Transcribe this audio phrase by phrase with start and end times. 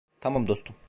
[0.19, 0.75] Tamam dostum.